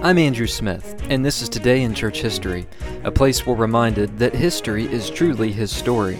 I'm 0.00 0.16
Andrew 0.16 0.46
Smith, 0.46 1.02
and 1.10 1.22
this 1.22 1.42
is 1.42 1.50
Today 1.50 1.82
in 1.82 1.94
Church 1.94 2.22
History, 2.22 2.66
a 3.04 3.10
place 3.10 3.44
we're 3.44 3.54
reminded 3.54 4.18
that 4.18 4.34
history 4.34 4.86
is 4.86 5.10
truly 5.10 5.52
His 5.52 5.70
story. 5.70 6.14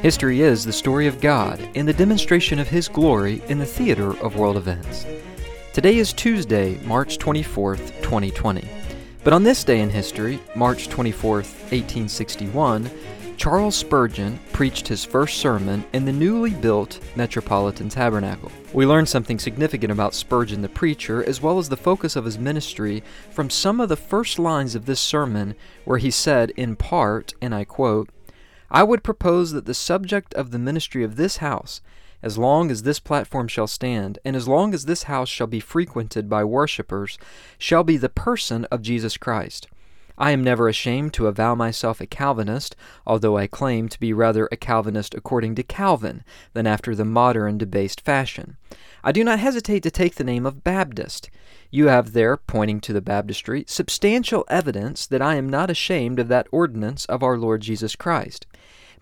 History 0.00 0.40
is 0.40 0.64
the 0.64 0.72
story 0.72 1.06
of 1.06 1.20
God 1.20 1.60
and 1.76 1.86
the 1.86 1.92
demonstration 1.92 2.58
of 2.58 2.66
His 2.66 2.88
glory 2.88 3.40
in 3.46 3.60
the 3.60 3.64
theater 3.66 4.10
of 4.18 4.34
world 4.34 4.56
events. 4.56 5.06
Today 5.72 5.98
is 5.98 6.12
Tuesday, 6.12 6.80
March 6.82 7.18
24th, 7.18 8.02
2020. 8.02 8.71
But 9.24 9.32
on 9.32 9.44
this 9.44 9.62
day 9.62 9.80
in 9.80 9.88
history, 9.88 10.40
March 10.56 10.88
24th, 10.88 11.70
1861, 11.70 12.90
Charles 13.36 13.76
Spurgeon 13.76 14.40
preached 14.52 14.88
his 14.88 15.04
first 15.04 15.38
sermon 15.38 15.84
in 15.92 16.04
the 16.04 16.12
newly 16.12 16.50
built 16.50 16.98
Metropolitan 17.14 17.88
Tabernacle. 17.88 18.50
We 18.72 18.84
learn 18.84 19.06
something 19.06 19.38
significant 19.38 19.92
about 19.92 20.14
Spurgeon 20.14 20.60
the 20.60 20.68
preacher, 20.68 21.22
as 21.24 21.40
well 21.40 21.60
as 21.60 21.68
the 21.68 21.76
focus 21.76 22.16
of 22.16 22.24
his 22.24 22.36
ministry, 22.36 23.04
from 23.30 23.48
some 23.48 23.80
of 23.80 23.88
the 23.88 23.96
first 23.96 24.40
lines 24.40 24.74
of 24.74 24.86
this 24.86 25.00
sermon, 25.00 25.54
where 25.84 25.98
he 25.98 26.10
said, 26.10 26.50
in 26.56 26.74
part, 26.74 27.32
and 27.40 27.54
I 27.54 27.64
quote, 27.64 28.08
I 28.72 28.82
would 28.82 29.04
propose 29.04 29.52
that 29.52 29.66
the 29.66 29.74
subject 29.74 30.34
of 30.34 30.50
the 30.50 30.58
ministry 30.58 31.04
of 31.04 31.14
this 31.14 31.36
house, 31.36 31.80
as 32.22 32.38
long 32.38 32.70
as 32.70 32.82
this 32.82 33.00
platform 33.00 33.48
shall 33.48 33.66
stand, 33.66 34.18
and 34.24 34.36
as 34.36 34.48
long 34.48 34.72
as 34.74 34.84
this 34.84 35.04
house 35.04 35.28
shall 35.28 35.46
be 35.46 35.60
frequented 35.60 36.28
by 36.28 36.44
worshippers, 36.44 37.18
shall 37.58 37.84
be 37.84 37.96
the 37.96 38.08
person 38.08 38.64
of 38.66 38.82
Jesus 38.82 39.16
Christ 39.16 39.66
I 40.18 40.30
am 40.30 40.44
never 40.44 40.68
ashamed 40.68 41.14
to 41.14 41.26
avow 41.26 41.54
myself 41.54 42.00
a 42.00 42.06
Calvinist, 42.06 42.76
although 43.06 43.36
I 43.36 43.46
claim 43.46 43.88
to 43.88 43.98
be 43.98 44.12
rather 44.12 44.48
a 44.52 44.56
Calvinist 44.56 45.14
according 45.14 45.54
to 45.56 45.62
Calvin 45.62 46.22
than 46.52 46.66
after 46.66 46.94
the 46.94 47.04
modern 47.04 47.58
debased 47.58 48.00
fashion. 48.00 48.56
I 49.02 49.12
do 49.12 49.24
not 49.24 49.38
hesitate 49.38 49.82
to 49.82 49.90
take 49.90 50.16
the 50.16 50.24
name 50.24 50.44
of 50.44 50.62
Baptist. 50.62 51.30
You 51.70 51.88
have 51.88 52.12
there, 52.12 52.36
pointing 52.36 52.80
to 52.82 52.92
the 52.92 53.00
baptistry, 53.00 53.64
substantial 53.66 54.44
evidence 54.48 55.06
that 55.06 55.22
I 55.22 55.36
am 55.36 55.48
not 55.48 55.70
ashamed 55.70 56.18
of 56.18 56.28
that 56.28 56.46
ordinance 56.52 57.06
of 57.06 57.22
our 57.22 57.38
Lord 57.38 57.62
Jesus 57.62 57.96
Christ. 57.96 58.46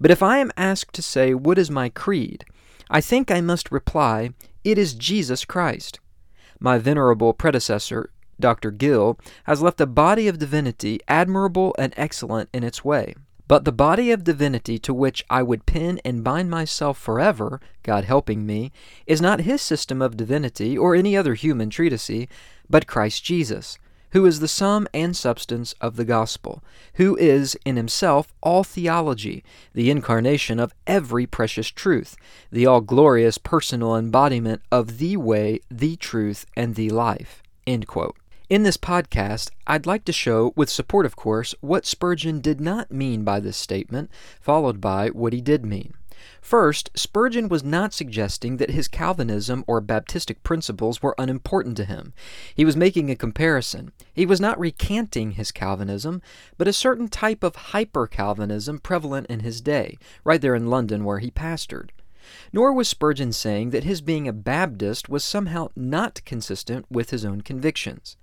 But 0.00 0.10
if 0.10 0.22
I 0.22 0.38
am 0.38 0.52
asked 0.56 0.94
to 0.94 1.02
say, 1.02 1.34
What 1.34 1.58
is 1.58 1.70
my 1.70 1.88
creed? 1.88 2.44
I 2.92 3.00
think 3.00 3.30
I 3.30 3.40
must 3.40 3.70
reply, 3.70 4.30
It 4.64 4.76
is 4.76 4.94
Jesus 4.94 5.44
Christ. 5.44 6.00
My 6.58 6.76
venerable 6.76 7.32
predecessor, 7.32 8.10
Dr. 8.40 8.72
Gill, 8.72 9.16
has 9.44 9.62
left 9.62 9.80
a 9.80 9.86
body 9.86 10.26
of 10.26 10.40
divinity 10.40 10.98
admirable 11.06 11.72
and 11.78 11.94
excellent 11.96 12.50
in 12.52 12.64
its 12.64 12.84
way. 12.84 13.14
But 13.46 13.64
the 13.64 13.72
body 13.72 14.10
of 14.10 14.24
divinity 14.24 14.78
to 14.80 14.92
which 14.92 15.24
I 15.30 15.42
would 15.42 15.66
pin 15.66 16.00
and 16.04 16.24
bind 16.24 16.50
myself 16.50 16.98
forever, 16.98 17.60
God 17.84 18.04
helping 18.04 18.44
me, 18.44 18.72
is 19.06 19.20
not 19.20 19.40
his 19.40 19.62
system 19.62 20.02
of 20.02 20.16
divinity 20.16 20.76
or 20.76 20.96
any 20.96 21.16
other 21.16 21.34
human 21.34 21.70
treatise, 21.70 22.26
but 22.68 22.88
Christ 22.88 23.24
Jesus, 23.24 23.78
who 24.12 24.26
is 24.26 24.40
the 24.40 24.48
sum 24.48 24.86
and 24.92 25.16
substance 25.16 25.74
of 25.80 25.96
the 25.96 26.04
gospel, 26.04 26.62
who 26.94 27.16
is 27.16 27.56
in 27.64 27.76
himself 27.76 28.32
all 28.42 28.64
theology, 28.64 29.44
the 29.72 29.90
incarnation 29.90 30.58
of 30.58 30.74
every 30.86 31.26
precious 31.26 31.68
truth, 31.68 32.16
the 32.50 32.66
all 32.66 32.80
glorious 32.80 33.38
personal 33.38 33.96
embodiment 33.96 34.62
of 34.70 34.98
the 34.98 35.16
way, 35.16 35.60
the 35.70 35.96
truth, 35.96 36.46
and 36.56 36.74
the 36.74 36.90
life. 36.90 37.42
In 38.48 38.64
this 38.64 38.76
podcast, 38.76 39.50
I'd 39.68 39.86
like 39.86 40.04
to 40.06 40.12
show, 40.12 40.52
with 40.56 40.68
support 40.68 41.06
of 41.06 41.14
course, 41.14 41.54
what 41.60 41.86
Spurgeon 41.86 42.40
did 42.40 42.60
not 42.60 42.90
mean 42.90 43.22
by 43.22 43.38
this 43.38 43.56
statement, 43.56 44.10
followed 44.40 44.80
by 44.80 45.10
what 45.10 45.32
he 45.32 45.40
did 45.40 45.64
mean. 45.64 45.94
First, 46.40 46.90
Spurgeon 46.94 47.48
was 47.48 47.62
not 47.62 47.92
suggesting 47.92 48.56
that 48.56 48.70
his 48.70 48.88
Calvinism 48.88 49.64
or 49.66 49.80
Baptistic 49.80 50.42
principles 50.42 51.02
were 51.02 51.14
unimportant 51.18 51.76
to 51.78 51.84
him. 51.84 52.12
He 52.54 52.64
was 52.64 52.76
making 52.76 53.10
a 53.10 53.16
comparison. 53.16 53.92
He 54.12 54.26
was 54.26 54.40
not 54.40 54.58
recanting 54.58 55.32
his 55.32 55.52
Calvinism, 55.52 56.22
but 56.58 56.68
a 56.68 56.72
certain 56.72 57.08
type 57.08 57.42
of 57.42 57.56
hyper 57.56 58.06
Calvinism 58.06 58.78
prevalent 58.78 59.26
in 59.28 59.40
his 59.40 59.60
day, 59.60 59.98
right 60.24 60.40
there 60.40 60.54
in 60.54 60.70
London 60.70 61.04
where 61.04 61.18
he 61.20 61.30
pastored. 61.30 61.90
Nor 62.52 62.72
was 62.72 62.88
Spurgeon 62.88 63.32
saying 63.32 63.70
that 63.70 63.84
his 63.84 64.00
being 64.00 64.28
a 64.28 64.32
Baptist 64.32 65.08
was 65.08 65.24
somehow 65.24 65.68
not 65.74 66.24
consistent 66.24 66.86
with 66.90 67.10
his 67.10 67.24
own 67.24 67.40
convictions. 67.40 68.16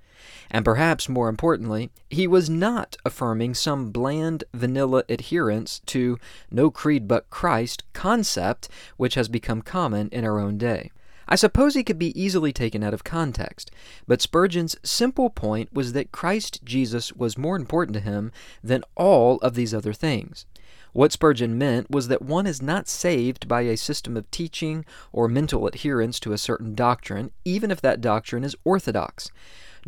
And 0.50 0.64
perhaps 0.64 1.10
more 1.10 1.30
importantly, 1.30 1.90
he 2.10 2.28
was 2.28 2.50
not 2.50 2.98
affirming 3.06 3.54
some 3.54 3.92
bland 3.92 4.44
vanilla 4.54 5.04
adherence 5.10 5.80
to 5.88 6.18
no 6.52 6.72
creed 6.72 7.08
but 7.08 7.30
Christ 7.30 7.84
concept 7.94 8.70
which 8.98 9.16
has 9.16 9.28
become 9.28 9.62
common 9.62 10.10
in 10.10 10.24
our 10.26 10.40
own 10.40 10.58
day. 10.58 10.92
I 11.30 11.36
suppose 11.36 11.76
he 11.76 11.84
could 11.84 12.00
be 12.00 12.20
easily 12.20 12.54
taken 12.54 12.84
out 12.84 12.94
of 12.94 13.04
context, 13.04 13.70
but 14.08 14.22
Spurgeon's 14.22 14.78
simple 14.84 15.30
point 15.30 15.74
was 15.74 15.92
that 15.92 16.14
Christ 16.14 16.64
Jesus 16.64 17.12
was 17.12 17.38
more 17.38 17.58
important 17.58 17.96
to 17.96 18.00
him 18.00 18.32
than 18.64 18.84
all 18.96 19.38
of 19.40 19.54
these 19.54 19.74
other 19.74 19.92
things. 19.92 20.46
What 20.94 21.12
Spurgeon 21.12 21.58
meant 21.58 21.92
was 21.92 22.08
that 22.08 22.22
one 22.22 22.48
is 22.48 22.62
not 22.62 22.88
saved 22.88 23.48
by 23.48 23.62
a 23.62 23.76
system 23.76 24.16
of 24.16 24.32
teaching 24.32 24.86
or 25.12 25.28
mental 25.28 25.68
adherence 25.68 26.20
to 26.22 26.32
a 26.32 26.38
certain 26.38 26.76
doctrine, 26.76 27.32
even 27.44 27.72
if 27.72 27.82
that 27.82 28.02
doctrine 28.02 28.44
is 28.44 28.56
orthodox. 28.64 29.30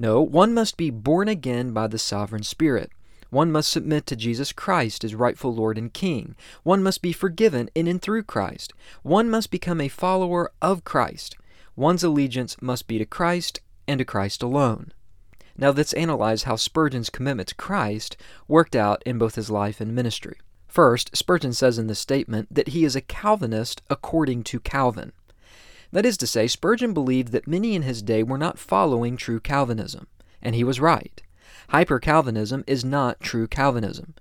No, 0.02 0.22
one 0.22 0.54
must 0.54 0.78
be 0.78 0.92
born 0.92 1.28
again 1.28 1.74
by 1.74 1.88
the 1.88 2.00
sovereign 2.00 2.44
Spirit. 2.44 2.90
One 3.32 3.52
must 3.52 3.70
submit 3.70 4.06
to 4.06 4.16
Jesus 4.16 4.54
Christ 4.54 5.04
as 5.04 5.14
rightful 5.14 5.54
Lord 5.54 5.78
and 5.78 5.92
King. 5.92 6.38
One 6.64 6.82
must 6.82 7.02
be 7.02 7.12
forgiven 7.12 7.70
in 7.76 7.86
and 7.86 8.02
through 8.02 8.24
Christ. 8.24 8.72
One 9.04 9.30
must 9.30 9.52
become 9.52 9.82
a 9.82 9.90
follower 9.90 10.54
of 10.62 10.86
Christ. 10.86 11.36
One's 11.76 12.02
allegiance 12.02 12.62
must 12.62 12.88
be 12.88 12.98
to 12.98 13.06
Christ 13.06 13.60
and 13.90 13.98
to 13.98 14.06
Christ 14.06 14.42
alone. 14.42 14.94
Now 15.58 15.72
let's 15.72 15.92
analyze 15.92 16.44
how 16.44 16.56
Spurgeon's 16.56 17.10
commitment 17.10 17.50
to 17.50 17.56
Christ 17.56 18.16
worked 18.48 18.78
out 18.78 19.04
in 19.06 19.18
both 19.18 19.36
his 19.36 19.52
life 19.52 19.82
and 19.82 19.94
ministry. 19.94 20.38
First, 20.70 21.14
Spurgeon 21.14 21.52
says 21.52 21.78
in 21.78 21.88
this 21.88 22.00
statement 22.00 22.48
that 22.50 22.70
he 22.70 22.86
is 22.86 22.96
a 22.96 23.02
Calvinist 23.02 23.82
according 23.90 24.46
to 24.46 24.62
Calvin. 24.62 25.12
That 25.92 26.06
is 26.06 26.18
to 26.18 26.28
say, 26.28 26.48
Spurgeon 26.48 26.94
believed 26.94 27.32
that 27.32 27.48
many 27.48 27.76
in 27.76 27.82
his 27.82 28.02
day 28.02 28.24
were 28.24 28.38
not 28.38 28.60
following 28.60 29.18
true 29.18 29.40
Calvinism, 29.40 30.08
and 30.42 30.56
he 30.56 30.64
was 30.64 30.80
right. 30.80 31.22
Hyper 31.70 32.00
Calvinism 32.00 32.64
is 32.66 32.84
not 32.84 33.20
true 33.20 33.48
Calvinism. 33.48 34.16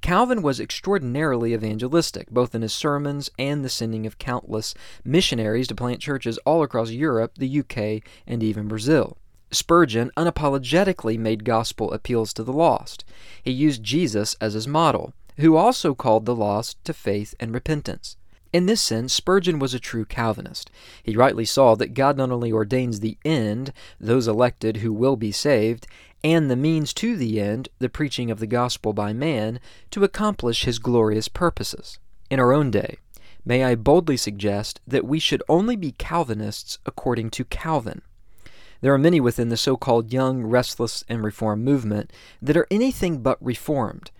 Calvin 0.00 0.40
was 0.40 0.58
extraordinarily 0.58 1.52
evangelistic, 1.52 2.30
both 2.30 2.54
in 2.54 2.62
his 2.62 2.72
sermons 2.72 3.30
and 3.38 3.64
the 3.64 3.68
sending 3.68 4.06
of 4.06 4.18
countless 4.18 4.74
missionaries 5.04 5.68
to 5.68 5.74
plant 5.74 6.00
churches 6.00 6.38
all 6.46 6.62
across 6.62 6.90
Europe, 6.90 7.32
the 7.36 7.60
UK, 7.60 8.02
and 8.26 8.42
even 8.42 8.68
Brazil. 8.68 9.18
Spurgeon 9.50 10.10
unapologetically 10.16 11.18
made 11.18 11.44
gospel 11.44 11.92
appeals 11.92 12.32
to 12.32 12.42
the 12.42 12.52
lost. 12.52 13.04
He 13.42 13.50
used 13.50 13.82
Jesus 13.82 14.34
as 14.40 14.54
his 14.54 14.66
model, 14.66 15.12
who 15.36 15.56
also 15.56 15.94
called 15.94 16.24
the 16.24 16.34
lost 16.34 16.82
to 16.84 16.92
faith 16.94 17.34
and 17.38 17.52
repentance. 17.52 18.16
In 18.54 18.66
this 18.66 18.80
sense, 18.80 19.12
Spurgeon 19.12 19.58
was 19.58 19.74
a 19.74 19.80
true 19.80 20.04
Calvinist. 20.04 20.70
He 21.02 21.16
rightly 21.16 21.44
saw 21.44 21.74
that 21.74 21.92
God 21.92 22.16
not 22.16 22.30
only 22.30 22.52
ordains 22.52 23.00
the 23.00 23.18
end, 23.24 23.72
those 23.98 24.28
elected 24.28 24.76
who 24.76 24.92
will 24.92 25.16
be 25.16 25.32
saved, 25.32 25.88
and 26.22 26.48
the 26.48 26.54
means 26.54 26.94
to 26.94 27.16
the 27.16 27.40
end, 27.40 27.68
the 27.80 27.88
preaching 27.88 28.30
of 28.30 28.38
the 28.38 28.46
gospel 28.46 28.92
by 28.92 29.12
man, 29.12 29.58
to 29.90 30.04
accomplish 30.04 30.62
his 30.62 30.78
glorious 30.78 31.26
purposes. 31.26 31.98
In 32.30 32.38
our 32.38 32.52
own 32.52 32.70
day, 32.70 32.98
may 33.44 33.64
I 33.64 33.74
boldly 33.74 34.16
suggest 34.16 34.80
that 34.86 35.04
we 35.04 35.18
should 35.18 35.42
only 35.48 35.74
be 35.74 35.90
Calvinists 35.90 36.78
according 36.86 37.30
to 37.30 37.44
Calvin. 37.44 38.02
There 38.82 38.94
are 38.94 38.98
many 38.98 39.18
within 39.18 39.48
the 39.48 39.56
so 39.56 39.76
called 39.76 40.12
young, 40.12 40.44
restless, 40.44 41.02
and 41.08 41.24
reformed 41.24 41.64
movement 41.64 42.12
that 42.40 42.56
are 42.56 42.68
anything 42.70 43.18
but 43.18 43.44
reformed. 43.44 44.12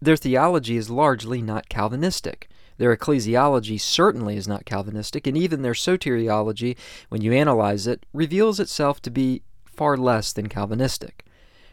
Their 0.00 0.16
theology 0.16 0.76
is 0.76 0.90
largely 0.90 1.42
not 1.42 1.68
Calvinistic. 1.68 2.48
Their 2.80 2.96
ecclesiology 2.96 3.78
certainly 3.78 4.38
is 4.38 4.48
not 4.48 4.64
Calvinistic, 4.64 5.26
and 5.26 5.36
even 5.36 5.60
their 5.60 5.74
soteriology, 5.74 6.78
when 7.10 7.20
you 7.20 7.30
analyze 7.30 7.86
it, 7.86 8.06
reveals 8.14 8.58
itself 8.58 9.02
to 9.02 9.10
be 9.10 9.42
far 9.66 9.98
less 9.98 10.32
than 10.32 10.48
Calvinistic. 10.48 11.26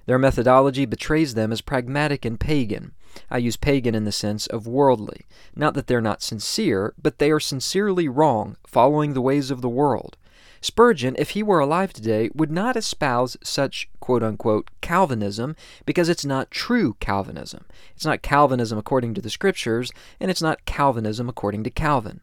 Their 0.06 0.20
methodology 0.20 0.86
betrays 0.86 1.34
them 1.34 1.54
as 1.54 1.62
pragmatic 1.62 2.26
and 2.26 2.38
pagan. 2.38 2.92
I 3.32 3.38
use 3.38 3.56
pagan 3.56 3.96
in 3.96 4.04
the 4.04 4.12
sense 4.12 4.48
of 4.48 4.68
worldly. 4.68 5.26
Not 5.56 5.76
that 5.76 5.88
they're 5.88 6.02
not 6.02 6.22
sincere, 6.22 6.94
but 7.02 7.20
they 7.20 7.32
are 7.32 7.40
sincerely 7.40 8.10
wrong, 8.10 8.58
following 8.68 9.14
the 9.14 9.22
ways 9.22 9.50
of 9.50 9.62
the 9.62 9.70
world. 9.70 10.18
Spurgeon, 10.62 11.16
if 11.18 11.32
he 11.32 11.44
were 11.44 11.60
alive 11.60 11.94
today, 11.94 12.30
would 12.34 12.52
not 12.52 12.76
espouse 12.76 13.38
such 13.44 13.90
quote 14.00 14.24
unquote 14.24 14.70
Calvinism 14.82 15.56
because 15.86 16.10
it's 16.10 16.26
not 16.26 16.52
true 16.52 16.96
Calvinism. 17.00 17.66
It's 17.96 18.06
not 18.06 18.22
Calvinism 18.22 18.78
according 18.78 19.14
to 19.16 19.22
the 19.22 19.30
scriptures, 19.30 19.92
and 20.20 20.32
it's 20.32 20.42
not 20.42 20.66
Calvinism 20.66 21.30
according 21.30 21.64
to 21.64 21.70
Calvin. 21.70 22.22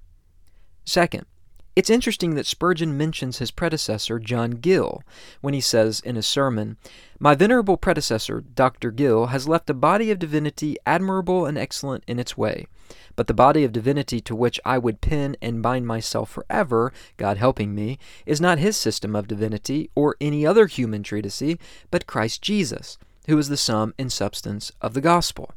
Second, 0.84 1.26
It's 1.76 1.90
interesting 1.90 2.36
that 2.36 2.46
Spurgeon 2.46 2.96
mentions 2.96 3.38
his 3.38 3.50
predecessor, 3.50 4.20
John 4.20 4.52
Gill, 4.52 5.02
when 5.40 5.54
he 5.54 5.60
says 5.60 5.98
in 5.98 6.16
a 6.16 6.22
sermon, 6.22 6.76
My 7.18 7.34
venerable 7.34 7.76
predecessor, 7.76 8.42
Dr. 8.42 8.92
Gill, 8.92 9.26
has 9.26 9.48
left 9.48 9.68
a 9.68 9.74
body 9.74 10.12
of 10.12 10.20
divinity 10.20 10.76
admirable 10.86 11.46
and 11.46 11.58
excellent 11.58 12.04
in 12.06 12.20
its 12.20 12.36
way. 12.36 12.68
But 13.16 13.26
the 13.26 13.34
body 13.34 13.64
of 13.64 13.72
divinity 13.72 14.20
to 14.20 14.36
which 14.36 14.60
I 14.64 14.78
would 14.78 15.00
pin 15.00 15.36
and 15.42 15.62
bind 15.62 15.84
myself 15.84 16.30
forever, 16.30 16.92
God 17.16 17.38
helping 17.38 17.74
me, 17.74 17.98
is 18.24 18.40
not 18.40 18.58
his 18.58 18.76
system 18.76 19.16
of 19.16 19.26
divinity 19.26 19.90
or 19.96 20.16
any 20.20 20.46
other 20.46 20.66
human 20.66 21.02
treatise, 21.02 21.56
but 21.90 22.06
Christ 22.06 22.40
Jesus, 22.40 22.98
who 23.26 23.36
is 23.36 23.48
the 23.48 23.56
sum 23.56 23.94
and 23.98 24.12
substance 24.12 24.70
of 24.80 24.94
the 24.94 25.00
gospel. 25.00 25.50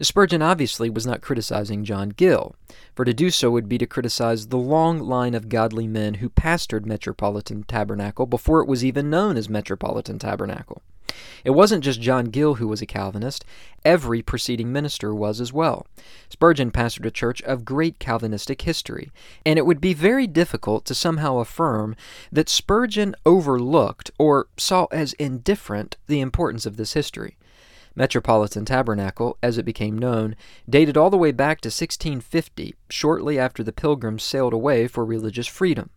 Spurgeon 0.00 0.42
obviously 0.42 0.88
was 0.88 1.06
not 1.06 1.20
criticizing 1.20 1.84
John 1.84 2.08
Gill, 2.08 2.56
for 2.94 3.04
to 3.04 3.12
do 3.12 3.30
so 3.30 3.50
would 3.50 3.68
be 3.68 3.78
to 3.78 3.86
criticize 3.86 4.46
the 4.46 4.56
long 4.56 4.98
line 4.98 5.34
of 5.34 5.50
godly 5.50 5.86
men 5.86 6.14
who 6.14 6.30
pastored 6.30 6.86
Metropolitan 6.86 7.64
Tabernacle 7.64 8.26
before 8.26 8.60
it 8.60 8.68
was 8.68 8.84
even 8.84 9.10
known 9.10 9.36
as 9.36 9.48
Metropolitan 9.48 10.18
Tabernacle. 10.18 10.82
It 11.44 11.50
wasn't 11.50 11.84
just 11.84 12.00
John 12.00 12.26
Gill 12.26 12.54
who 12.54 12.68
was 12.68 12.80
a 12.80 12.86
Calvinist, 12.86 13.44
every 13.84 14.22
preceding 14.22 14.72
minister 14.72 15.14
was 15.14 15.40
as 15.40 15.52
well. 15.52 15.86
Spurgeon 16.30 16.70
pastored 16.70 17.04
a 17.06 17.10
church 17.10 17.42
of 17.42 17.66
great 17.66 17.98
Calvinistic 17.98 18.62
history, 18.62 19.10
and 19.44 19.58
it 19.58 19.66
would 19.66 19.80
be 19.80 19.92
very 19.92 20.26
difficult 20.26 20.86
to 20.86 20.94
somehow 20.94 21.38
affirm 21.38 21.96
that 22.32 22.48
Spurgeon 22.48 23.14
overlooked 23.26 24.10
or 24.18 24.48
saw 24.56 24.86
as 24.90 25.12
indifferent 25.14 25.98
the 26.06 26.20
importance 26.20 26.64
of 26.64 26.78
this 26.78 26.94
history. 26.94 27.36
Metropolitan 27.94 28.64
Tabernacle, 28.64 29.36
as 29.42 29.58
it 29.58 29.64
became 29.64 29.98
known, 29.98 30.34
dated 30.68 30.96
all 30.96 31.10
the 31.10 31.18
way 31.18 31.32
back 31.32 31.60
to 31.60 31.68
1650, 31.68 32.74
shortly 32.88 33.38
after 33.38 33.62
the 33.62 33.72
Pilgrims 33.72 34.22
sailed 34.22 34.52
away 34.52 34.86
for 34.86 35.04
religious 35.04 35.46
freedom. 35.46 35.90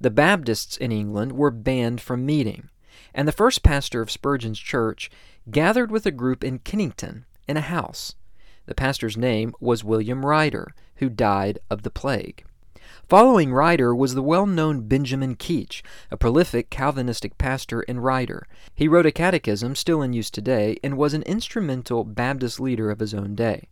The 0.00 0.10
Baptists 0.10 0.76
in 0.76 0.92
England 0.92 1.32
were 1.32 1.50
banned 1.50 2.00
from 2.00 2.26
meeting, 2.26 2.70
and 3.14 3.28
the 3.28 3.32
first 3.32 3.62
pastor 3.62 4.00
of 4.00 4.10
Spurgeon's 4.10 4.58
church 4.58 5.10
gathered 5.50 5.90
with 5.90 6.06
a 6.06 6.10
group 6.10 6.42
in 6.42 6.58
Kennington 6.58 7.26
in 7.46 7.56
a 7.56 7.62
house. 7.62 8.14
The 8.66 8.74
pastor's 8.74 9.16
name 9.16 9.54
was 9.60 9.84
William 9.84 10.24
Ryder, 10.24 10.74
who 10.96 11.08
died 11.10 11.58
of 11.70 11.82
the 11.82 11.90
plague. 11.90 12.44
Following 13.08 13.52
Ryder 13.52 13.94
was 13.94 14.14
the 14.14 14.22
well 14.22 14.46
known 14.46 14.88
Benjamin 14.88 15.36
Keach, 15.36 15.82
a 16.10 16.16
prolific 16.16 16.70
Calvinistic 16.70 17.36
pastor 17.38 17.82
and 17.82 18.02
writer. 18.02 18.46
He 18.74 18.88
wrote 18.88 19.06
a 19.06 19.12
catechism 19.12 19.74
still 19.74 20.02
in 20.02 20.12
use 20.12 20.30
today 20.30 20.78
and 20.82 20.96
was 20.96 21.14
an 21.14 21.22
instrumental 21.22 22.04
Baptist 22.04 22.60
leader 22.60 22.90
of 22.90 23.00
his 23.00 23.14
own 23.14 23.34
day. 23.34 23.68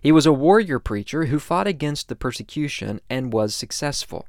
He 0.00 0.12
was 0.12 0.24
a 0.24 0.32
warrior 0.32 0.78
preacher 0.78 1.26
who 1.26 1.38
fought 1.38 1.66
against 1.66 2.08
the 2.08 2.16
persecution 2.16 3.00
and 3.10 3.32
was 3.32 3.54
successful. 3.54 4.26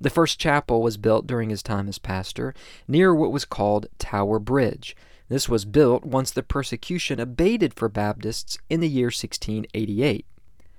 The 0.00 0.10
first 0.10 0.40
chapel 0.40 0.82
was 0.82 0.96
built 0.96 1.28
during 1.28 1.50
his 1.50 1.62
time 1.62 1.88
as 1.88 1.98
pastor 1.98 2.54
near 2.88 3.14
what 3.14 3.30
was 3.30 3.44
called 3.44 3.86
Tower 3.98 4.40
Bridge. 4.40 4.96
This 5.28 5.48
was 5.48 5.64
built 5.64 6.04
once 6.04 6.30
the 6.30 6.42
persecution 6.42 7.20
abated 7.20 7.74
for 7.74 7.88
Baptists 7.88 8.58
in 8.68 8.80
the 8.80 8.88
year 8.88 9.06
1688. 9.06 10.26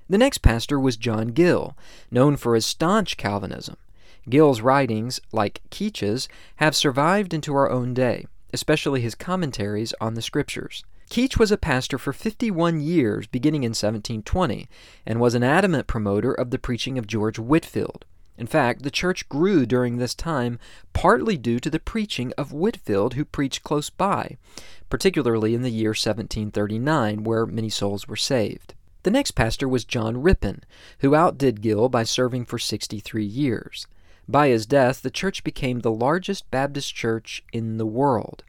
The 0.09 0.17
next 0.17 0.39
pastor 0.39 0.79
was 0.79 0.97
John 0.97 1.29
Gill, 1.29 1.77
known 2.11 2.35
for 2.35 2.55
his 2.55 2.65
staunch 2.65 3.15
Calvinism. 3.15 3.77
Gill's 4.29 4.61
writings, 4.61 5.19
like 5.31 5.61
Keach's, 5.69 6.27
have 6.57 6.75
survived 6.75 7.33
into 7.33 7.55
our 7.55 7.69
own 7.69 7.93
day, 7.93 8.27
especially 8.53 9.01
his 9.01 9.15
commentaries 9.15 9.93
on 10.01 10.13
the 10.13 10.21
Scriptures. 10.21 10.83
Keach 11.09 11.37
was 11.37 11.51
a 11.51 11.57
pastor 11.57 11.97
for 11.97 12.11
51 12.11 12.81
years, 12.81 13.27
beginning 13.27 13.63
in 13.63 13.69
1720, 13.69 14.67
and 15.05 15.19
was 15.19 15.35
an 15.35 15.43
adamant 15.43 15.87
promoter 15.87 16.33
of 16.33 16.49
the 16.49 16.59
preaching 16.59 16.97
of 16.97 17.07
George 17.07 17.37
Whitefield. 17.37 18.05
In 18.37 18.47
fact, 18.47 18.81
the 18.81 18.89
church 18.89 19.29
grew 19.29 19.65
during 19.65 19.97
this 19.97 20.15
time 20.15 20.57
partly 20.91 21.37
due 21.37 21.59
to 21.59 21.69
the 21.69 21.79
preaching 21.79 22.33
of 22.37 22.51
Whitefield, 22.51 23.13
who 23.13 23.25
preached 23.25 23.63
close 23.63 23.89
by, 23.89 24.37
particularly 24.89 25.53
in 25.53 25.61
the 25.61 25.69
year 25.69 25.89
1739, 25.89 27.23
where 27.23 27.45
many 27.45 27.69
souls 27.69 28.07
were 28.07 28.15
saved. 28.15 28.73
The 29.03 29.11
next 29.11 29.31
pastor 29.31 29.67
was 29.67 29.85
John 29.85 30.21
Rippon, 30.21 30.63
who 30.99 31.13
outdid 31.13 31.61
Gill 31.61 31.89
by 31.89 32.03
serving 32.03 32.45
for 32.45 32.57
63 32.57 33.23
years. 33.23 33.85
By 34.27 34.47
his 34.47 34.65
death, 34.65 35.01
the 35.01 35.11
church 35.11 35.43
became 35.43 35.79
the 35.79 35.91
largest 35.91 36.49
Baptist 36.49 36.95
church 36.95 37.43
in 37.51 37.77
the 37.77 37.85
world. 37.85 38.43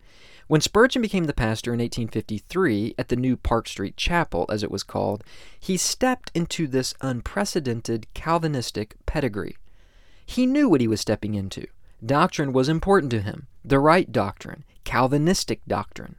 When 0.47 0.61
Spurgeon 0.61 1.03
became 1.03 1.25
the 1.25 1.33
pastor 1.33 1.73
in 1.73 1.81
1853 1.81 2.95
at 2.97 3.09
the 3.09 3.17
new 3.17 3.37
Park 3.37 3.67
Street 3.67 3.97
Chapel, 3.97 4.47
as 4.49 4.63
it 4.63 4.71
was 4.71 4.83
called, 4.83 5.25
he 5.59 5.77
stepped 5.77 6.31
into 6.35 6.69
this 6.69 6.95
unprecedented 7.01 8.07
Calvinistic 8.15 8.95
pedigree. 9.07 9.57
He 10.25 10.47
knew 10.47 10.69
what 10.69 10.81
he 10.81 10.89
was 10.89 11.01
stepping 11.01 11.35
into. 11.35 11.67
Doctrine 12.05 12.53
was 12.53 12.69
important 12.69 13.11
to 13.13 13.23
him, 13.23 13.47
the 13.65 13.79
right 13.79 14.13
doctrine, 14.13 14.65
Calvinistic 14.85 15.61
doctrine. 15.67 16.17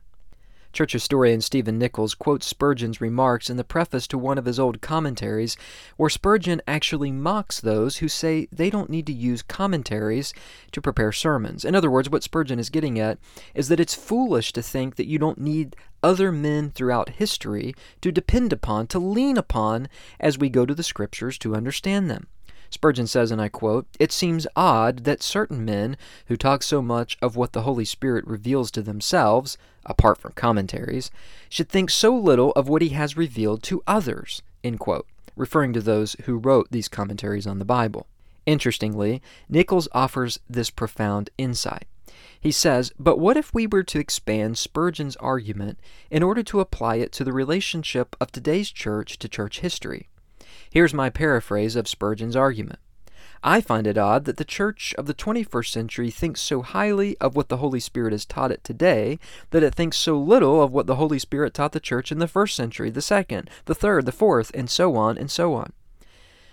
Church 0.75 0.91
historian 0.91 1.39
Stephen 1.39 1.79
Nichols 1.79 2.13
quotes 2.13 2.45
Spurgeon's 2.45 2.99
remarks 2.99 3.49
in 3.49 3.55
the 3.55 3.63
preface 3.63 4.07
to 4.07 4.17
one 4.17 4.37
of 4.37 4.43
his 4.43 4.59
old 4.59 4.81
commentaries, 4.81 5.55
where 5.95 6.09
Spurgeon 6.09 6.61
actually 6.67 7.13
mocks 7.13 7.61
those 7.61 7.99
who 7.99 8.09
say 8.09 8.49
they 8.51 8.69
don't 8.69 8.89
need 8.89 9.07
to 9.07 9.13
use 9.13 9.41
commentaries 9.41 10.33
to 10.73 10.81
prepare 10.81 11.13
sermons. 11.13 11.63
In 11.63 11.75
other 11.75 11.89
words, 11.89 12.09
what 12.09 12.23
Spurgeon 12.23 12.59
is 12.59 12.69
getting 12.69 12.99
at 12.99 13.19
is 13.53 13.69
that 13.69 13.79
it's 13.79 13.95
foolish 13.95 14.51
to 14.51 14.61
think 14.61 14.97
that 14.97 15.07
you 15.07 15.17
don't 15.17 15.39
need 15.39 15.77
other 16.03 16.29
men 16.29 16.71
throughout 16.71 17.07
history 17.07 17.73
to 18.01 18.11
depend 18.11 18.51
upon, 18.51 18.87
to 18.87 18.99
lean 18.99 19.37
upon, 19.37 19.87
as 20.19 20.37
we 20.37 20.49
go 20.49 20.65
to 20.65 20.75
the 20.75 20.83
Scriptures 20.83 21.37
to 21.37 21.55
understand 21.55 22.09
them. 22.09 22.27
Spurgeon 22.69 23.07
says, 23.07 23.31
and 23.31 23.41
I 23.41 23.49
quote, 23.49 23.87
It 23.99 24.11
seems 24.11 24.47
odd 24.55 25.03
that 25.05 25.23
certain 25.23 25.63
men 25.63 25.97
who 26.27 26.37
talk 26.37 26.63
so 26.63 26.81
much 26.81 27.17
of 27.21 27.35
what 27.35 27.53
the 27.53 27.61
Holy 27.61 27.85
Spirit 27.85 28.25
reveals 28.27 28.71
to 28.71 28.81
themselves, 28.81 29.57
apart 29.85 30.17
from 30.17 30.33
commentaries, 30.33 31.11
should 31.49 31.69
think 31.69 31.89
so 31.89 32.15
little 32.15 32.51
of 32.51 32.67
what 32.67 32.81
he 32.81 32.89
has 32.89 33.17
revealed 33.17 33.63
to 33.63 33.83
others, 33.87 34.41
quote, 34.79 35.07
referring 35.35 35.73
to 35.73 35.81
those 35.81 36.15
who 36.23 36.37
wrote 36.37 36.71
these 36.71 36.87
commentaries 36.87 37.47
on 37.47 37.59
the 37.59 37.65
Bible. 37.65 38.07
Interestingly, 38.45 39.21
Nichols 39.49 39.87
offers 39.91 40.39
this 40.49 40.69
profound 40.69 41.29
insight. 41.37 41.87
He 42.39 42.51
says, 42.51 42.93
But 42.99 43.17
what 43.17 43.37
if 43.37 43.53
we 43.53 43.65
were 43.65 43.83
to 43.83 43.99
expand 43.99 44.57
Spurgeon's 44.57 45.15
argument 45.15 45.79
in 46.11 46.21
order 46.21 46.43
to 46.43 46.59
apply 46.59 46.97
it 46.97 47.11
to 47.13 47.23
the 47.23 47.33
relationship 47.33 48.15
of 48.21 48.31
today's 48.31 48.69
church 48.69 49.17
to 49.19 49.27
church 49.27 49.61
history? 49.61 50.09
Here's 50.75 50.93
my 50.93 51.09
paraphrase 51.09 51.77
of 51.77 51.87
Spurgeon's 51.87 52.35
argument. 52.35 52.79
I 53.41 53.61
find 53.61 53.87
it 53.87 53.97
odd 53.97 54.25
that 54.25 54.35
the 54.35 54.43
church 54.43 54.93
of 54.97 55.05
the 55.05 55.13
21st 55.13 55.69
century 55.69 56.11
thinks 56.11 56.41
so 56.41 56.63
highly 56.63 57.15
of 57.19 57.33
what 57.33 57.47
the 57.47 57.57
Holy 57.63 57.79
Spirit 57.79 58.11
has 58.11 58.25
taught 58.25 58.51
it 58.51 58.61
today 58.61 59.17
that 59.51 59.63
it 59.63 59.73
thinks 59.73 59.95
so 59.95 60.19
little 60.19 60.61
of 60.61 60.73
what 60.73 60.85
the 60.85 60.97
Holy 60.97 61.17
Spirit 61.17 61.53
taught 61.53 61.71
the 61.71 61.79
church 61.79 62.11
in 62.11 62.19
the 62.19 62.27
first 62.27 62.57
century, 62.57 62.89
the 62.89 63.01
second, 63.01 63.49
the 63.63 63.73
third, 63.73 64.05
the 64.05 64.11
fourth, 64.11 64.51
and 64.53 64.69
so 64.69 64.97
on 64.97 65.17
and 65.17 65.31
so 65.31 65.53
on. 65.53 65.71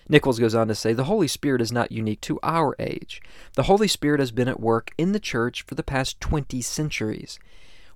Nichols 0.09 0.39
goes 0.39 0.55
on 0.55 0.69
to 0.69 0.75
say 0.77 0.93
the 0.93 1.05
Holy 1.11 1.27
Spirit 1.27 1.61
is 1.61 1.73
not 1.73 1.91
unique 1.91 2.21
to 2.21 2.39
our 2.45 2.77
age. 2.79 3.21
The 3.55 3.65
Holy 3.65 3.89
Spirit 3.89 4.21
has 4.21 4.31
been 4.31 4.47
at 4.47 4.61
work 4.61 4.93
in 4.97 5.11
the 5.11 5.19
church 5.19 5.63
for 5.63 5.75
the 5.75 5.83
past 5.83 6.21
20 6.21 6.63
centuries. 6.63 7.41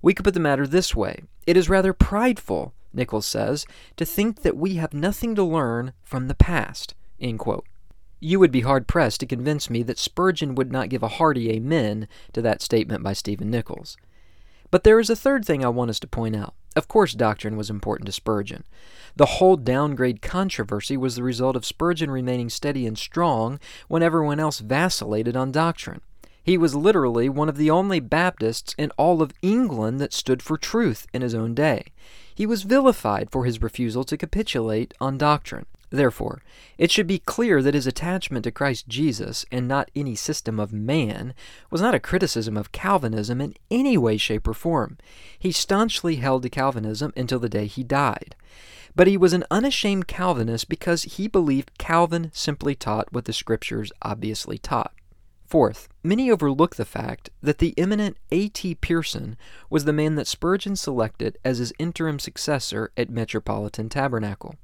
We 0.01 0.13
could 0.13 0.25
put 0.25 0.33
the 0.33 0.41
matter 0.41 0.67
this 0.67 0.93
way 0.93 1.23
it 1.45 1.55
is 1.55 1.69
rather 1.69 1.93
prideful 1.93 2.73
Nichols 2.97 3.25
says, 3.25 3.65
to 3.95 4.05
think 4.05 4.41
that 4.41 4.57
we 4.57 4.75
have 4.75 4.93
nothing 4.93 5.35
to 5.35 5.43
learn 5.43 5.93
from 6.03 6.27
the 6.27 6.35
past. 6.35 6.95
You 8.19 8.39
would 8.39 8.51
be 8.51 8.61
hard 8.61 8.87
pressed 8.87 9.19
to 9.19 9.25
convince 9.25 9.69
me 9.69 9.83
that 9.83 9.99
Spurgeon 9.99 10.55
would 10.55 10.71
not 10.71 10.89
give 10.89 11.03
a 11.03 11.07
hearty 11.07 11.51
amen 11.51 12.07
to 12.33 12.41
that 12.41 12.61
statement 12.61 13.03
by 13.03 13.13
Stephen 13.13 13.49
Nichols. 13.49 13.95
But 14.71 14.83
there 14.83 14.99
is 14.99 15.09
a 15.09 15.15
third 15.15 15.45
thing 15.45 15.63
I 15.63 15.69
want 15.69 15.91
us 15.91 15.99
to 16.01 16.07
point 16.07 16.35
out. 16.35 16.53
Of 16.75 16.87
course, 16.87 17.13
doctrine 17.13 17.55
was 17.57 17.69
important 17.69 18.07
to 18.07 18.11
Spurgeon. 18.11 18.63
The 19.15 19.25
whole 19.25 19.55
downgrade 19.55 20.21
controversy 20.21 20.97
was 20.97 21.15
the 21.15 21.23
result 21.23 21.55
of 21.55 21.65
Spurgeon 21.65 22.11
remaining 22.11 22.49
steady 22.49 22.85
and 22.85 22.97
strong 22.97 23.59
when 23.87 24.03
everyone 24.03 24.39
else 24.39 24.59
vacillated 24.59 25.37
on 25.37 25.51
doctrine. 25.51 26.01
He 26.43 26.57
was 26.57 26.75
literally 26.75 27.29
one 27.29 27.49
of 27.49 27.57
the 27.57 27.69
only 27.69 27.99
Baptists 27.99 28.75
in 28.77 28.91
all 28.97 29.21
of 29.21 29.33
England 29.41 29.99
that 29.99 30.13
stood 30.13 30.41
for 30.41 30.57
truth 30.57 31.07
in 31.13 31.21
his 31.21 31.33
own 31.33 31.53
day. 31.53 31.85
He 32.37 32.45
was 32.45 32.61
vilified 32.61 33.31
for 33.31 33.45
his 33.45 33.63
refusal 33.63 34.03
to 34.03 34.15
capitulate 34.15 34.93
on 35.01 35.17
doctrine. 35.17 35.65
Therefore, 35.89 36.43
it 36.77 36.91
should 36.91 37.07
be 37.07 37.17
clear 37.17 37.63
that 37.63 37.73
his 37.73 37.87
attachment 37.87 38.43
to 38.43 38.51
Christ 38.51 38.87
Jesus, 38.87 39.43
and 39.51 39.67
not 39.67 39.89
any 39.95 40.13
system 40.13 40.59
of 40.59 40.71
man, 40.71 41.33
was 41.71 41.81
not 41.81 41.95
a 41.95 41.99
criticism 41.99 42.55
of 42.55 42.71
Calvinism 42.71 43.41
in 43.41 43.55
any 43.71 43.97
way, 43.97 44.17
shape, 44.17 44.47
or 44.47 44.53
form. 44.53 44.99
He 45.39 45.51
staunchly 45.51 46.17
held 46.17 46.43
to 46.43 46.49
Calvinism 46.51 47.11
until 47.17 47.39
the 47.39 47.49
day 47.49 47.65
he 47.65 47.83
died. 47.83 48.35
But 48.95 49.07
he 49.07 49.17
was 49.17 49.33
an 49.33 49.45
unashamed 49.49 50.07
Calvinist 50.07 50.69
because 50.69 51.03
he 51.03 51.27
believed 51.27 51.79
Calvin 51.79 52.29
simply 52.35 52.75
taught 52.75 53.11
what 53.11 53.25
the 53.25 53.33
Scriptures 53.33 53.91
obviously 54.03 54.59
taught. 54.59 54.93
Fourth, 55.47 55.87
many 56.03 56.29
overlook 56.29 56.75
the 56.75 56.83
fact 56.83 57.29
that 57.41 57.59
the 57.59 57.73
eminent 57.77 58.17
A.T. 58.33 58.75
Pierson 58.75 59.37
was 59.69 59.85
the 59.85 59.93
man 59.93 60.15
that 60.15 60.27
Spurgeon 60.27 60.75
selected 60.75 61.37
as 61.45 61.59
his 61.59 61.71
interim 61.79 62.19
successor 62.19 62.91
at 62.97 63.09
Metropolitan 63.09 63.87
Tabernacle. 63.87 64.55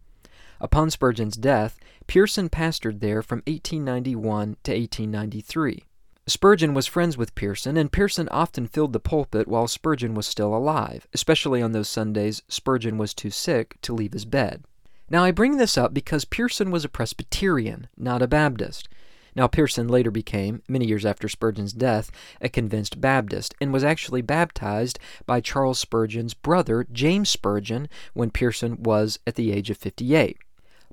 Upon 0.59 0.89
Spurgeon's 0.89 1.37
death, 1.37 1.79
Pierson 2.05 2.49
pastored 2.49 2.99
there 2.99 3.21
from 3.21 3.43
1891 3.47 4.57
to 4.63 4.71
1893. 4.73 5.85
Spurgeon 6.27 6.73
was 6.73 6.85
friends 6.85 7.17
with 7.17 7.33
Pierson, 7.33 7.77
and 7.77 7.89
Pierson 7.89 8.27
often 8.27 8.67
filled 8.67 8.91
the 8.91 8.99
pulpit 8.99 9.47
while 9.47 9.69
Spurgeon 9.69 10.13
was 10.13 10.27
still 10.27 10.53
alive, 10.53 11.07
especially 11.13 11.61
on 11.61 11.71
those 11.71 11.87
Sundays 11.87 12.41
Spurgeon 12.49 12.97
was 12.97 13.13
too 13.13 13.29
sick 13.29 13.77
to 13.83 13.93
leave 13.93 14.11
his 14.11 14.25
bed. 14.25 14.65
Now, 15.09 15.23
I 15.23 15.31
bring 15.31 15.55
this 15.55 15.77
up 15.77 15.93
because 15.93 16.25
Pierson 16.25 16.71
was 16.71 16.83
a 16.83 16.89
Presbyterian, 16.89 17.87
not 17.95 18.21
a 18.21 18.27
Baptist. 18.27 18.89
Now, 19.35 19.47
Pierson 19.47 19.87
later 19.87 20.11
became, 20.11 20.61
many 20.67 20.85
years 20.85 21.05
after 21.05 21.27
Spurgeon's 21.27 21.73
death, 21.73 22.11
a 22.39 22.49
convinced 22.49 23.01
Baptist 23.01 23.55
and 23.59 23.73
was 23.73 23.83
actually 23.83 24.21
baptized 24.21 24.99
by 25.25 25.41
Charles 25.41 25.79
Spurgeon's 25.79 26.33
brother, 26.33 26.85
James 26.91 27.29
Spurgeon, 27.29 27.89
when 28.13 28.29
Pierson 28.29 28.83
was 28.83 29.19
at 29.25 29.35
the 29.35 29.51
age 29.51 29.69
of 29.69 29.77
58. 29.77 30.37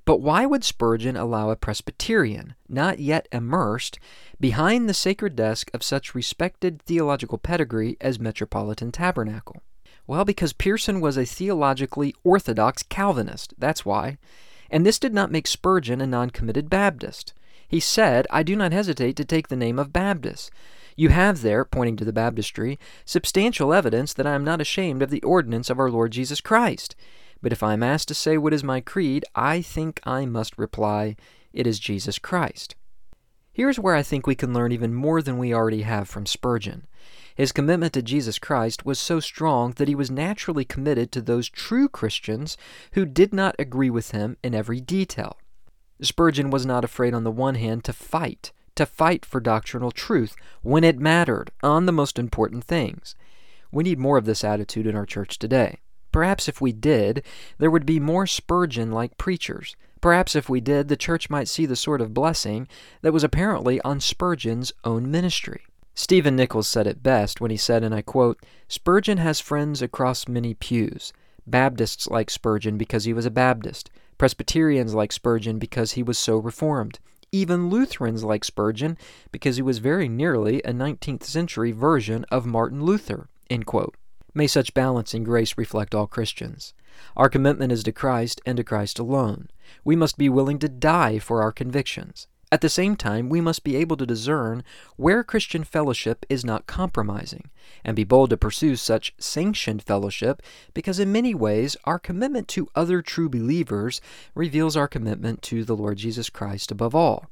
But 0.04 0.20
why 0.20 0.47
would 0.47 0.64
Spurgeon 0.64 1.16
allow 1.16 1.50
a 1.50 1.56
Presbyterian, 1.56 2.54
not 2.68 2.99
yet 2.99 3.28
immersed, 3.30 3.99
behind 4.40 4.88
the 4.88 4.94
sacred 4.94 5.37
desk 5.37 5.70
of 5.75 5.82
such 5.82 6.14
respected 6.14 6.82
theological 6.82 7.38
pedigree 7.38 7.97
as 8.00 8.18
Metropolitan 8.18 8.90
Tabernacle? 8.90 9.62
Well, 10.06 10.25
because 10.25 10.52
Pierson 10.52 11.00
was 11.00 11.16
a 11.16 11.26
theologically 11.26 12.14
orthodox 12.25 12.82
Calvinist, 12.82 13.54
that's 13.59 13.85
why. 13.85 14.18
And 14.70 14.87
this 14.87 14.99
did 14.99 15.12
not 15.12 15.30
make 15.30 15.47
Spurgeon 15.47 16.00
a 16.00 16.06
non 16.06 16.30
committed 16.30 16.70
Baptist. 16.70 17.35
He 17.71 17.79
said, 17.79 18.27
I 18.31 18.43
do 18.43 18.57
not 18.57 18.73
hesitate 18.73 19.15
to 19.15 19.25
take 19.25 19.47
the 19.47 19.55
name 19.55 19.79
of 19.79 19.93
Baptist. 19.93 20.50
You 20.97 21.11
have 21.11 21.41
there, 21.41 21.65
pointing 21.65 21.97
to 21.99 22.05
the 22.05 22.12
baptistry, 22.12 22.81
substantial 23.05 23.73
evidence 23.73 24.12
that 24.12 24.27
I 24.27 24.35
am 24.35 24.43
not 24.43 24.61
ashamed 24.61 25.03
of 25.03 25.11
the 25.11 25.23
ordinance 25.23 25.71
of 25.71 25.79
our 25.79 25.89
Lord 25.89 26.11
Jesus 26.11 26.41
Christ. 26.41 26.97
But 27.41 27.53
if 27.53 27.62
I 27.62 27.75
am 27.75 27.85
asked 27.85 28.09
to 28.09 28.15
say 28.15 28.37
what 28.37 28.53
is 28.53 28.65
my 28.65 28.81
creed, 28.81 29.25
I 29.37 29.62
think 29.62 30.00
I 30.03 30.27
must 30.27 30.59
reply, 30.59 31.15
It 31.53 31.65
is 31.65 31.79
Jesus 31.79 32.19
Christ. 32.19 32.75
Here's 33.53 33.79
where 33.79 33.95
I 33.95 34.03
think 34.03 34.27
we 34.27 34.35
can 34.35 34.53
learn 34.53 34.73
even 34.73 34.93
more 34.93 35.23
than 35.23 35.39
we 35.39 35.55
already 35.55 35.83
have 35.83 36.09
from 36.09 36.27
Spurgeon. 36.27 36.89
His 37.37 37.53
commitment 37.53 37.93
to 37.93 38.03
Jesus 38.03 38.41
Christ 38.41 38.85
was 38.85 38.99
so 38.99 39.21
strong 39.21 39.75
that 39.77 39.87
he 39.87 39.95
was 39.95 40.11
naturally 40.11 40.65
committed 40.65 41.12
to 41.12 41.23
those 41.23 41.49
true 41.49 41.89
Christians 41.89 42.57
who 42.95 43.07
did 43.07 43.33
not 43.33 43.55
agree 43.61 43.91
with 43.91 44.11
him 44.11 44.37
in 44.43 44.57
every 44.57 44.81
detail. 44.81 45.39
Spurgeon 46.02 46.50
was 46.50 46.66
not 46.66 46.85
afraid, 46.85 47.14
on 47.14 47.25
the 47.25 47.30
one 47.30 47.57
hand, 47.57 47.85
to 47.85 47.92
fight, 47.92 48.52
to 48.75 48.87
fight 48.87 49.25
for 49.25 49.40
doctrinal 49.40 49.90
truth 49.90 50.35
when 50.62 50.85
it 50.85 50.99
mattered 50.99 51.50
on 51.62 51.87
the 51.87 51.92
most 51.92 52.19
important 52.19 52.64
things. 52.64 53.14
We 53.73 53.85
need 53.85 53.99
more 53.99 54.19
of 54.19 54.25
this 54.25 54.42
attitude 54.45 54.87
in 54.87 54.97
our 54.97 55.07
church 55.07 55.38
today. 55.38 55.78
Perhaps 56.12 56.49
if 56.49 56.61
we 56.61 56.73
did, 56.73 57.23
there 57.59 57.71
would 57.71 57.87
be 57.87 58.00
more 58.00 58.26
Spurgeon 58.26 58.90
like 58.90 59.19
preachers. 59.19 59.76
Perhaps 60.00 60.35
if 60.35 60.49
we 60.49 60.61
did, 60.61 60.88
the 60.88 60.97
church 60.97 61.30
might 61.30 61.49
see 61.49 61.66
the 61.66 61.76
sort 61.76 62.00
of 62.00 62.14
blessing 62.14 62.66
that 63.02 63.12
was 63.12 63.23
apparently 63.23 63.80
on 63.83 64.00
Spurgeon's 64.00 64.73
own 64.83 65.11
ministry. 65.11 65.62
Stephen 65.95 66.35
Nichols 66.35 66.66
said 66.66 66.87
it 66.87 67.02
best 67.02 67.40
when 67.40 67.50
he 67.50 67.57
said, 67.57 67.85
and 67.85 67.95
I 67.95 68.02
quote, 68.02 68.42
Spurgeon 68.69 69.19
has 69.19 69.40
friends 69.40 69.83
across 69.83 70.26
many 70.26 70.54
pews. 70.54 71.12
Baptists 71.47 72.09
like 72.09 72.30
Spurgeon 72.30 72.78
because 72.78 73.04
he 73.04 73.12
was 73.12 73.26
a 73.26 73.30
Baptist. 73.30 73.90
Presbyterians 74.21 74.93
like 74.93 75.12
Spurgeon 75.12 75.59
because 75.59 75.93
he 75.93 76.03
was 76.03 76.19
so 76.19 76.37
reformed. 76.37 76.99
Even 77.33 77.71
Lutherans 77.71 78.23
like 78.23 78.45
Spurgeon 78.45 78.99
because 79.33 79.57
he 79.57 79.62
was 79.62 79.79
very 79.79 80.11
nearly 80.11 80.61
a 80.61 80.75
19th 80.75 81.23
century 81.23 81.73
version 81.73 82.27
of 82.31 82.45
Martin 82.45 82.85
Luther. 82.85 83.31
May 84.35 84.47
such 84.47 84.75
balance 84.75 85.15
and 85.15 85.25
grace 85.25 85.57
reflect 85.57 85.95
all 85.95 86.07
Christians. 86.07 86.75
Our 87.17 87.31
commitment 87.31 87.73
is 87.73 87.83
to 87.85 87.93
Christ 87.93 88.43
and 88.45 88.59
to 88.59 88.62
Christ 88.62 88.99
alone. 88.99 89.49
We 89.85 89.97
must 89.97 90.19
be 90.19 90.29
willing 90.29 90.59
to 90.59 90.69
die 90.69 91.19
for 91.19 91.41
our 91.41 91.50
convictions. 91.50 92.27
At 92.52 92.62
the 92.62 92.69
same 92.69 92.97
time, 92.97 93.28
we 93.28 93.40
must 93.40 93.62
be 93.62 93.76
able 93.76 93.97
to 93.97 94.07
discern 94.07 94.64
where 94.97 95.23
Christian 95.23 95.62
fellowship 95.62 96.26
is 96.28 96.45
not 96.45 96.66
compromising, 96.66 97.49
and 97.85 97.95
be 97.95 98.02
bold 98.02 98.30
to 98.30 98.37
pursue 98.37 98.75
such 98.75 99.14
sanctioned 99.19 99.85
fellowship 99.85 100.42
because, 100.75 100.99
in 100.99 101.12
many 101.12 101.33
ways, 101.33 101.76
our 101.85 101.99
commitment 101.99 102.49
to 102.49 102.69
other 102.75 103.02
true 103.02 103.28
believers 103.28 104.00
reveals 104.35 104.76
our 104.76 104.88
commitment 104.88 105.42
to 105.42 105.64
the 105.64 105.76
Lord 105.76 105.99
Jesus 105.99 106.28
Christ 106.28 106.73
above 106.73 106.95
all. 106.95 107.30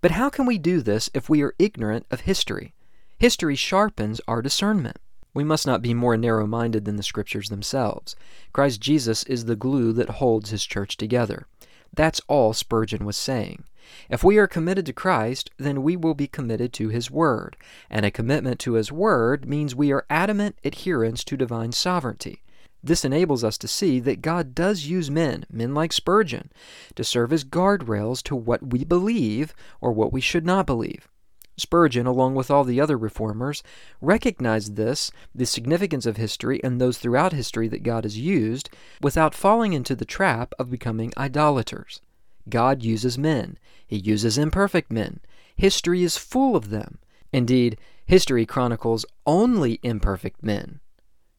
But 0.00 0.12
how 0.12 0.30
can 0.30 0.46
we 0.46 0.58
do 0.58 0.80
this 0.80 1.10
if 1.14 1.28
we 1.28 1.42
are 1.42 1.54
ignorant 1.58 2.06
of 2.12 2.20
history? 2.20 2.74
History 3.18 3.56
sharpens 3.56 4.20
our 4.28 4.40
discernment. 4.40 4.98
We 5.34 5.42
must 5.42 5.66
not 5.66 5.82
be 5.82 5.94
more 5.94 6.16
narrow 6.16 6.46
minded 6.46 6.84
than 6.84 6.94
the 6.94 7.02
Scriptures 7.02 7.48
themselves. 7.48 8.14
Christ 8.52 8.80
Jesus 8.80 9.24
is 9.24 9.46
the 9.46 9.56
glue 9.56 9.92
that 9.94 10.10
holds 10.10 10.50
His 10.50 10.64
church 10.64 10.96
together. 10.96 11.46
That's 11.92 12.20
all 12.28 12.52
Spurgeon 12.52 13.04
was 13.04 13.16
saying. 13.16 13.64
If 14.08 14.22
we 14.24 14.38
are 14.38 14.46
committed 14.46 14.86
to 14.86 14.92
Christ, 14.92 15.50
then 15.58 15.82
we 15.82 15.96
will 15.96 16.14
be 16.14 16.26
committed 16.26 16.72
to 16.74 16.88
His 16.88 17.10
Word, 17.10 17.56
and 17.90 18.04
a 18.04 18.10
commitment 18.10 18.58
to 18.60 18.74
His 18.74 18.92
Word 18.92 19.48
means 19.48 19.74
we 19.74 19.92
are 19.92 20.06
adamant 20.08 20.58
adherents 20.64 21.24
to 21.24 21.36
divine 21.36 21.72
sovereignty. 21.72 22.42
This 22.82 23.04
enables 23.04 23.42
us 23.42 23.56
to 23.58 23.68
see 23.68 23.98
that 24.00 24.20
God 24.20 24.54
does 24.54 24.84
use 24.84 25.10
men, 25.10 25.46
men 25.50 25.72
like 25.72 25.92
Spurgeon, 25.92 26.52
to 26.96 27.02
serve 27.02 27.32
as 27.32 27.42
guardrails 27.42 28.22
to 28.24 28.36
what 28.36 28.72
we 28.72 28.84
believe 28.84 29.54
or 29.80 29.90
what 29.92 30.12
we 30.12 30.20
should 30.20 30.44
not 30.44 30.66
believe. 30.66 31.08
Spurgeon, 31.56 32.06
along 32.06 32.34
with 32.34 32.50
all 32.50 32.64
the 32.64 32.80
other 32.80 32.98
reformers, 32.98 33.62
recognized 34.00 34.76
this, 34.76 35.10
the 35.34 35.46
significance 35.46 36.04
of 36.04 36.16
history, 36.16 36.62
and 36.64 36.80
those 36.80 36.98
throughout 36.98 37.32
history 37.32 37.68
that 37.68 37.84
God 37.84 38.04
has 38.04 38.18
used, 38.18 38.68
without 39.00 39.34
falling 39.34 39.72
into 39.72 39.94
the 39.94 40.04
trap 40.04 40.52
of 40.58 40.70
becoming 40.70 41.12
idolaters. 41.16 42.00
God 42.48 42.82
uses 42.82 43.18
men, 43.18 43.58
He 43.86 43.96
uses 43.96 44.38
imperfect 44.38 44.92
men. 44.92 45.20
History 45.56 46.02
is 46.02 46.16
full 46.16 46.56
of 46.56 46.70
them. 46.70 46.98
Indeed, 47.32 47.78
history 48.06 48.46
chronicles 48.46 49.04
only 49.26 49.80
imperfect 49.82 50.42
men, 50.42 50.80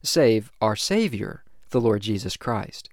save 0.02 0.50
our 0.60 0.76
Savior, 0.76 1.44
the 1.70 1.80
Lord 1.80 2.02
Jesus 2.02 2.36
Christ. 2.36 2.90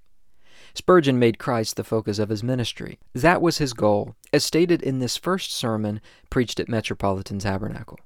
Spurgeon 0.73 1.19
made 1.19 1.37
Christ 1.37 1.75
the 1.75 1.83
focus 1.83 2.17
of 2.17 2.29
his 2.29 2.43
ministry. 2.43 2.97
That 3.13 3.41
was 3.41 3.57
his 3.57 3.73
goal, 3.73 4.15
as 4.31 4.43
stated 4.43 4.81
in 4.81 4.99
this 4.99 5.17
first 5.17 5.51
sermon 5.51 6.01
preached 6.29 6.59
at 6.59 6.69
Metropolitan 6.69 7.39
Tabernacle. 7.39 7.99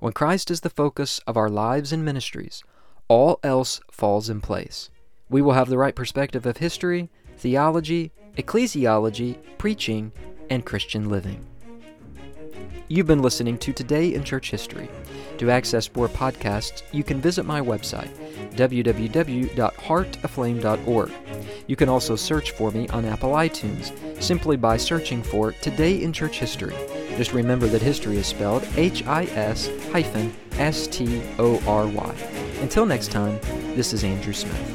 When 0.00 0.12
Christ 0.12 0.50
is 0.50 0.60
the 0.60 0.70
focus 0.70 1.20
of 1.26 1.36
our 1.36 1.50
lives 1.50 1.92
and 1.92 2.04
ministries, 2.04 2.62
all 3.08 3.40
else 3.42 3.80
falls 3.90 4.30
in 4.30 4.40
place. 4.40 4.88
We 5.28 5.42
will 5.42 5.52
have 5.52 5.68
the 5.68 5.78
right 5.78 5.94
perspective 5.94 6.46
of 6.46 6.58
history, 6.58 7.10
theology, 7.36 8.12
ecclesiology, 8.36 9.38
preaching, 9.58 10.12
and 10.50 10.64
Christian 10.64 11.08
living. 11.08 11.46
You've 12.88 13.06
been 13.06 13.22
listening 13.22 13.58
to 13.58 13.72
Today 13.72 14.14
in 14.14 14.24
Church 14.24 14.50
History. 14.50 14.88
To 15.38 15.50
access 15.50 15.92
more 15.94 16.08
podcasts, 16.08 16.82
you 16.92 17.02
can 17.02 17.20
visit 17.20 17.44
my 17.44 17.60
website, 17.60 18.14
www.heartaflame.org. 18.54 21.12
You 21.66 21.76
can 21.76 21.88
also 21.88 22.14
search 22.14 22.50
for 22.52 22.70
me 22.70 22.86
on 22.88 23.06
Apple 23.06 23.30
iTunes 23.30 24.22
simply 24.22 24.56
by 24.56 24.76
searching 24.76 25.22
for 25.22 25.52
Today 25.52 26.02
in 26.02 26.12
Church 26.12 26.38
History. 26.38 26.74
Just 27.16 27.32
remember 27.32 27.66
that 27.68 27.80
history 27.80 28.18
is 28.18 28.26
spelled 28.26 28.66
H 28.76 29.06
I 29.06 29.24
S 29.24 29.70
hyphen 29.90 30.34
S 30.58 30.86
T 30.86 31.22
O 31.38 31.60
R 31.66 31.86
Y. 31.86 32.14
Until 32.60 32.86
next 32.86 33.10
time, 33.10 33.40
this 33.74 33.92
is 33.92 34.04
Andrew 34.04 34.32
Smith. 34.32 34.73